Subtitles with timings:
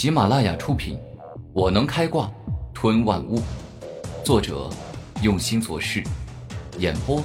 [0.00, 0.96] 喜马拉雅出品，
[1.52, 2.32] 《我能开挂
[2.72, 3.38] 吞万物》，
[4.24, 4.70] 作者
[5.22, 6.02] 用心做事，
[6.78, 7.22] 演播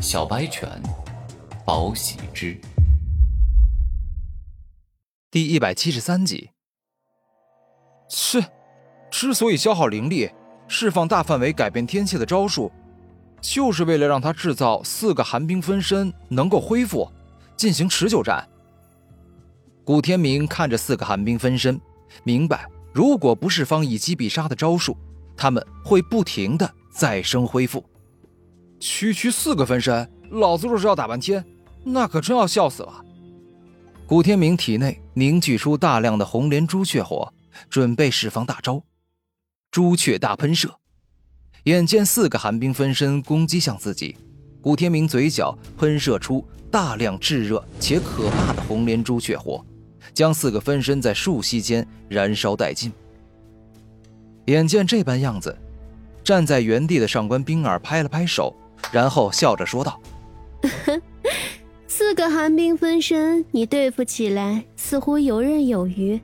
[0.00, 0.68] 小白犬，
[1.64, 2.60] 宝喜之，
[5.30, 6.50] 第一百七十三集。
[8.08, 8.42] 是，
[9.08, 10.28] 之所以消耗灵力，
[10.66, 12.72] 释放大范围改变天气的招数，
[13.40, 17.08] 就是为了让他制造四个寒冰分身能够恢复，
[17.56, 18.44] 进行持久战。
[19.84, 21.80] 古天明看着四个寒冰分身。
[22.24, 24.96] 明白，如果不释放一击必杀的招数，
[25.36, 27.84] 他们会不停的再生恢复。
[28.78, 31.44] 区区四个分身，老子若是要打半天，
[31.84, 33.04] 那可真要笑死了。
[34.06, 37.32] 古天明体内凝聚出大量的红莲朱雀火，
[37.68, 38.82] 准备释放大招——
[39.70, 40.80] 朱雀大喷射。
[41.64, 44.16] 眼见四个寒冰分身攻击向自己，
[44.60, 49.64] 古天明嘴角喷射出大量炙热且可怕的红莲朱雀火。
[50.20, 52.92] 将四个分身在瞬息间燃烧殆尽。
[54.48, 55.56] 眼见这般样子，
[56.22, 58.54] 站在原地的上官冰儿拍了拍手，
[58.92, 59.98] 然后笑着说道
[61.88, 66.20] ：“四个寒冰分身，你对付起来似乎游刃有余。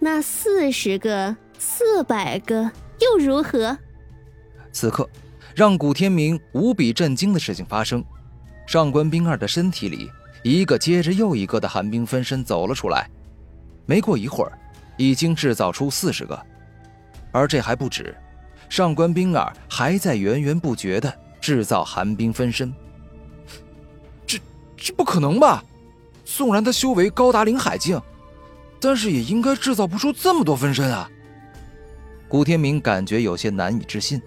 [0.00, 3.78] 那四十个、四百个又如何？”
[4.72, 5.08] 此刻，
[5.54, 8.04] 让古天明无比震惊的事情发生：
[8.66, 10.10] 上官冰儿的身体里。
[10.42, 13.08] 一个接着又一个的寒冰分身走了出来，
[13.90, 14.52] 没过一会儿，
[14.96, 16.40] 已经制造出四十个，
[17.32, 18.16] 而这还不止，
[18.68, 22.72] 上官冰儿还在源源不绝的制造寒冰分身。
[24.24, 24.38] 这
[24.76, 25.64] 这不可能吧？
[26.24, 28.00] 纵然他修为高达灵海境，
[28.80, 31.10] 但是也应该制造不出这么多分身啊！
[32.28, 34.22] 古天明感觉有些难以置信。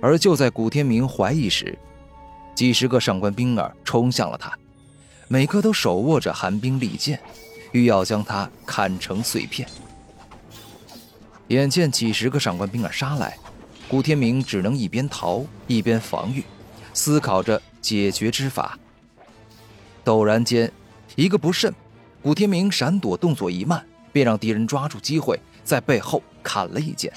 [0.00, 1.76] 而就在古天明怀疑时，
[2.54, 4.50] 几十个上官冰儿冲向了他。
[5.26, 7.20] 每个都手握着寒冰利剑，
[7.72, 9.68] 欲要将他砍成碎片。
[11.48, 13.38] 眼见几十个上官兵儿杀来，
[13.88, 16.44] 古天明只能一边逃一边防御，
[16.92, 18.78] 思考着解决之法。
[20.04, 20.70] 陡然间，
[21.16, 21.74] 一个不慎，
[22.22, 27.12] 古天明闪躲动作一慢，便让敌人抓住机会在背后砍了一剑，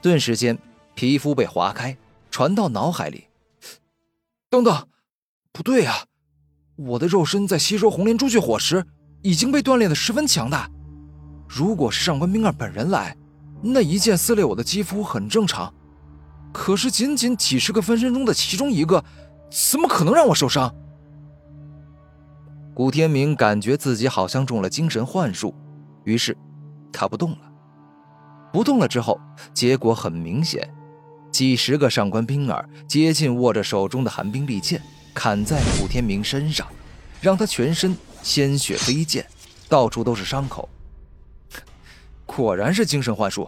[0.00, 0.58] 顿时间
[0.94, 1.96] 皮肤被划开，
[2.30, 3.24] 传到脑海里。
[4.48, 4.88] 等等，
[5.52, 6.04] 不对呀！
[6.76, 8.86] 我的肉身在吸收红莲朱雀火时，
[9.24, 10.70] 已经被锻炼的十分强大。
[11.48, 13.16] 如果是上官冰儿本人来，
[13.62, 15.72] 那一剑撕裂我的肌肤很正常。
[16.52, 19.02] 可是仅仅几十个分身中的其中一个，
[19.50, 20.72] 怎么可能让我受伤？
[22.74, 25.54] 古天明感觉自己好像中了精神幻术，
[26.04, 26.36] 于是
[26.92, 27.38] 他不动了。
[28.52, 29.18] 不动了之后，
[29.54, 30.68] 结果很明显，
[31.32, 34.82] 几十个上官冰儿接近握着手中的寒冰利剑。
[35.14, 36.66] 砍在古天明身上，
[37.20, 39.24] 让他全身鲜血飞溅，
[39.68, 40.66] 到处都是伤口。
[42.24, 43.46] 果然是精神幻术，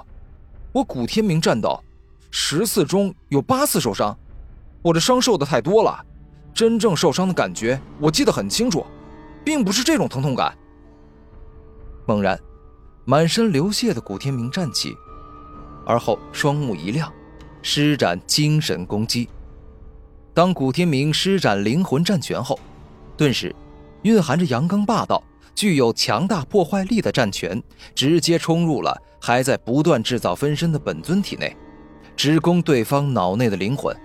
[0.71, 1.83] 我古天明战斗
[2.31, 4.17] 十次中有八次受伤，
[4.83, 6.05] 我这伤受的太多了，
[6.53, 8.85] 真正受伤的感觉我记得很清楚，
[9.43, 10.55] 并不是这种疼痛感。
[12.05, 12.39] 猛然，
[13.07, 14.95] 满身流血的古天明站起，
[15.87, 17.11] 而后双目一亮，
[17.63, 19.27] 施展精神攻击。
[20.35, 22.61] 当古天明施展灵魂战拳后，
[23.17, 23.57] 顿时，
[24.03, 25.23] 蕴含着阳刚霸道、
[25.55, 27.63] 具有强大破坏力的战拳
[27.95, 31.57] 直接冲入了还在不断制造分身的本尊体内，
[32.17, 33.97] 直攻对方脑内的灵魂。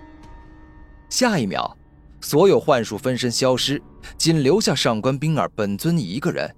[1.09, 1.75] 下一秒，
[2.22, 3.81] 所有幻术分身消失，
[4.18, 6.56] 仅留下上官冰儿本尊一个人。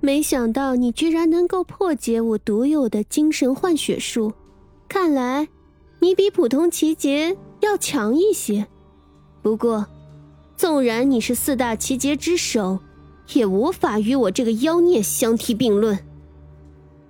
[0.00, 4.32] 没想到你居然能够破解我独有的精神换血术，
[4.88, 5.48] 看来
[6.00, 8.66] 你比普通奇杰要强一些。
[9.42, 9.86] 不过，
[10.62, 12.78] 纵然你是四大奇杰之首，
[13.34, 15.98] 也无法与我这个妖孽相提并论。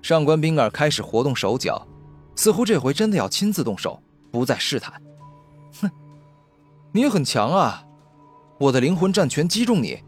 [0.01, 1.87] 上官冰儿开始活动手脚，
[2.35, 4.95] 似乎这回真的要亲自动手，不再试探。
[5.83, 5.91] 哼，
[6.93, 7.85] 你也很强啊！
[8.59, 10.03] 我的灵魂战拳击中你，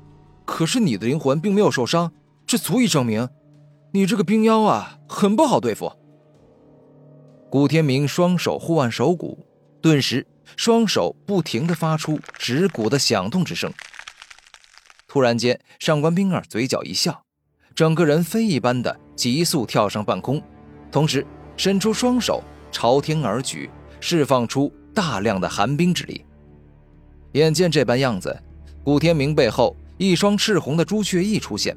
[0.47, 2.11] 可是你的灵魂并没有受伤，
[2.47, 3.29] 这足以证明，
[3.93, 5.93] 你这个冰妖啊，很不好对付。
[7.51, 9.39] 古天明双手护腕手骨，
[9.83, 10.27] 顿时。
[10.57, 13.73] 双手不停地发出指骨的响动之声。
[15.07, 17.25] 突然间，上官冰儿嘴角一笑，
[17.75, 20.43] 整个人飞一般的急速跳上半空，
[20.91, 21.25] 同时
[21.57, 22.43] 伸出双手
[22.73, 23.71] 朝天而举，
[24.01, 26.25] 释放出大量的寒冰之力。
[27.33, 28.43] 眼见这般样子，
[28.83, 31.77] 古天明背后一双赤红的朱雀翼出现，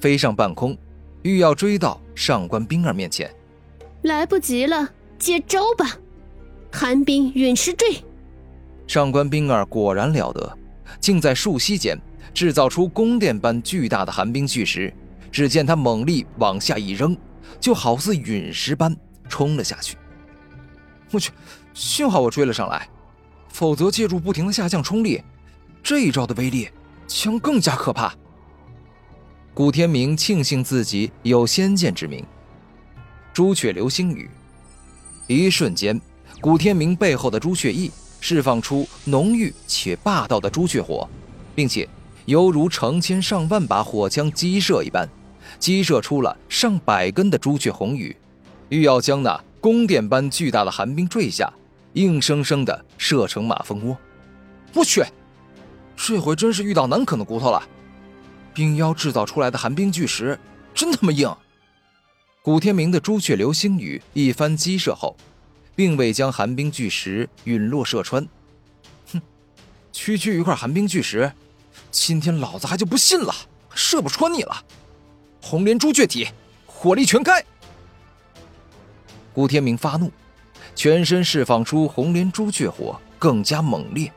[0.00, 0.76] 飞上半空，
[1.22, 3.28] 欲要追到上官冰儿面前。
[4.02, 5.98] 来不及了，接招吧！
[6.76, 8.04] 寒冰陨石坠。
[8.86, 10.58] 上官冰儿果然了得，
[11.00, 11.98] 竟在数息间
[12.34, 14.92] 制造出宫殿般巨大的寒冰巨石，
[15.32, 17.16] 只见他猛力往下一扔，
[17.58, 18.94] 就好似陨石般
[19.26, 19.96] 冲了下去。
[21.10, 21.32] 我去，
[21.72, 22.86] 幸好我追了上来，
[23.48, 25.22] 否则借助不停的下降冲力，
[25.82, 26.68] 这一招的威力
[27.06, 28.14] 将更加可怕。
[29.54, 32.22] 古天明庆幸自己有先见之明。
[33.32, 34.28] 朱雀流星雨，
[35.26, 35.98] 一瞬间，
[36.46, 37.90] 古天明背后的朱雀翼
[38.20, 41.08] 释放出浓郁且霸道的朱雀火，
[41.56, 41.88] 并且
[42.26, 45.08] 犹如成千上万把火枪激射一般，
[45.58, 48.16] 激射出了上百根的朱雀红羽，
[48.68, 51.52] 欲要将那宫殿般巨大的寒冰坠下，
[51.94, 53.96] 硬生生的射成马蜂窝。
[54.72, 55.02] 我去，
[55.96, 57.60] 这回真是遇到难啃的骨头了！
[58.54, 60.38] 冰妖制造出来的寒冰巨石
[60.72, 61.28] 真他妈硬！
[62.40, 65.16] 古天明的朱雀流星雨一番激射后，
[65.76, 68.26] 并未将寒冰巨石陨落射穿。
[69.12, 69.20] 哼，
[69.92, 71.30] 区区一块寒冰巨石，
[71.90, 73.32] 今天老子还就不信了，
[73.74, 74.64] 射不穿你了！
[75.42, 76.26] 红莲朱雀体，
[76.66, 77.44] 火力全开！
[79.32, 80.10] 古天明发怒，
[80.74, 84.10] 全身释放出红莲朱雀火，更加猛烈，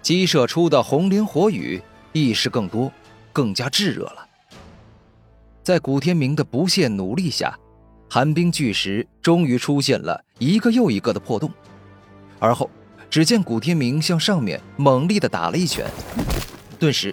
[0.00, 1.82] 激射出的红莲火雨
[2.12, 2.90] 亦是更多，
[3.32, 4.28] 更加炙热了。
[5.64, 7.58] 在古天明的不懈努力下，
[8.14, 11.50] 寒冰巨石终于出现了一个又一个的破洞。
[12.38, 12.70] 而后，
[13.10, 15.84] 只见古天明向上面猛力的打了一拳，
[16.78, 17.12] 顿时，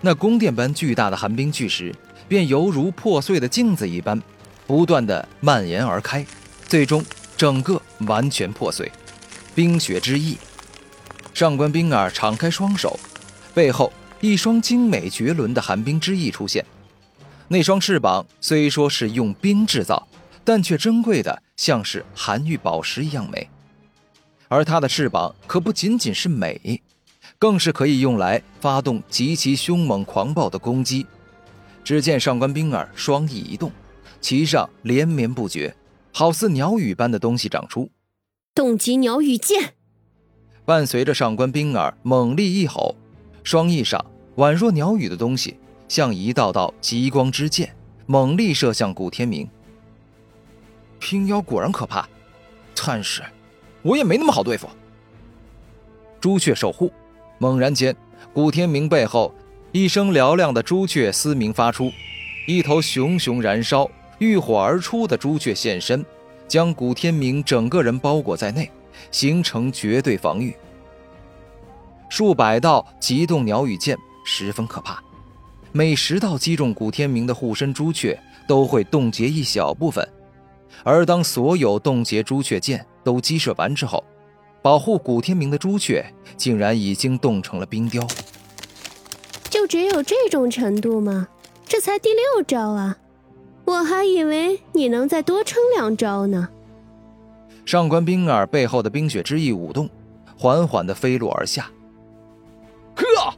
[0.00, 1.92] 那宫殿般巨大的寒冰巨石
[2.28, 4.22] 便犹如破碎的镜子一般，
[4.68, 6.24] 不断的蔓延而开，
[6.68, 7.04] 最终
[7.36, 8.88] 整个完全破碎。
[9.52, 10.38] 冰雪之翼，
[11.34, 12.96] 上官冰儿敞开双手，
[13.52, 16.64] 背后一双精美绝伦的寒冰之翼出现。
[17.48, 20.06] 那双翅膀虽说是用冰制造，
[20.46, 23.50] 但却珍贵的像是寒玉宝石一样美。
[24.46, 26.80] 而它的翅膀可不仅仅是美，
[27.36, 31.04] 更是可以用来发动极其凶猛狂暴的攻击。
[31.82, 33.72] 只见上官冰儿双翼一动，
[34.20, 35.74] 其上连绵不绝，
[36.12, 37.90] 好似鸟羽般的东西长出。
[38.54, 39.74] 冻极鸟羽剑，
[40.64, 42.94] 伴随着上官冰儿猛力一吼，
[43.42, 44.04] 双翼上
[44.36, 45.58] 宛若鸟羽的东西。
[45.88, 47.74] 像一道道极光之箭，
[48.06, 49.48] 猛力射向古天明。
[50.98, 52.08] 冰妖果然可怕，
[52.74, 53.22] 但是
[53.82, 54.68] 我也没那么好对付。
[56.20, 56.92] 朱雀守护，
[57.38, 57.94] 猛然间，
[58.32, 59.32] 古天明背后
[59.72, 61.92] 一声嘹亮的朱雀嘶鸣发出，
[62.46, 63.88] 一头熊熊燃烧、
[64.18, 66.04] 浴火而出的朱雀现身，
[66.48, 68.70] 将古天明整个人包裹在内，
[69.10, 70.56] 形成绝对防御。
[72.08, 75.02] 数百道极冻鸟羽箭十分可怕。
[75.72, 80.08] 每十道击中古天明的护身朱雀，都会冻结一小部分。
[80.84, 84.02] 而当所有冻结朱雀剑都击射完之后，
[84.62, 86.04] 保护古天明的朱雀
[86.36, 88.06] 竟然已经冻成了冰雕。
[89.50, 91.28] 就只有这种程度吗？
[91.64, 92.96] 这才第六招啊！
[93.64, 96.48] 我还以为你能再多撑两招呢。
[97.64, 99.88] 上官冰儿背后的冰雪之翼舞动，
[100.36, 101.70] 缓缓的飞落而下。
[102.94, 103.34] 呵！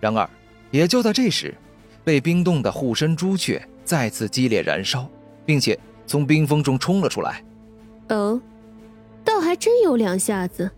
[0.00, 0.28] 然而。
[0.72, 1.54] 也就在这时，
[2.02, 5.06] 被冰冻的护身朱雀再次激烈燃烧，
[5.44, 7.42] 并且从冰封中冲了出来。
[8.08, 8.40] 哦，
[9.24, 10.70] 倒还真有两下子，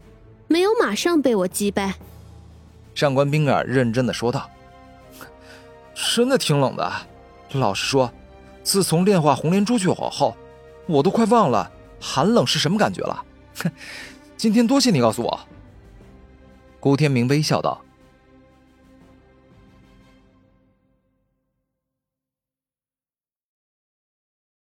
[0.47, 1.95] 没有马上被我击败。
[2.95, 4.49] 上官冰儿认真的说道
[6.15, 6.93] ：“真的挺冷的，
[7.53, 8.13] 老实说，
[8.63, 10.37] 自从炼化红莲朱雀火后，
[10.87, 13.25] 我都快忘了寒冷是什么感觉了。
[13.57, 13.71] 哼，
[14.37, 15.41] 今天多谢你告诉我。”
[16.79, 17.84] 古天明微笑道。